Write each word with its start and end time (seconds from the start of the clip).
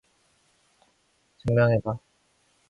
증명해봐. 1.41 1.99